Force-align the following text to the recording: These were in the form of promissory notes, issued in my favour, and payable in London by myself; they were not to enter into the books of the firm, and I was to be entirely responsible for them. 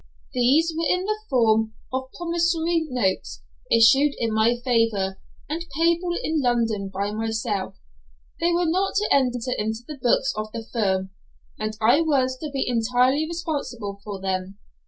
These 0.33 0.73
were 0.75 0.87
in 0.89 1.03
the 1.05 1.19
form 1.29 1.75
of 1.93 2.09
promissory 2.17 2.87
notes, 2.89 3.43
issued 3.71 4.15
in 4.17 4.33
my 4.33 4.57
favour, 4.57 5.19
and 5.47 5.63
payable 5.77 6.15
in 6.23 6.41
London 6.41 6.89
by 6.91 7.11
myself; 7.11 7.75
they 8.39 8.51
were 8.51 8.65
not 8.65 8.95
to 8.95 9.07
enter 9.13 9.37
into 9.59 9.83
the 9.87 9.99
books 10.01 10.33
of 10.35 10.51
the 10.53 10.65
firm, 10.73 11.11
and 11.59 11.77
I 11.79 12.01
was 12.01 12.35
to 12.39 12.49
be 12.49 12.67
entirely 12.67 13.27
responsible 13.27 14.01
for 14.03 14.19
them. 14.19 14.57